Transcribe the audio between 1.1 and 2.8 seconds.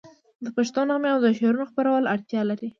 او د شعرونو خپرول اړتیا لري.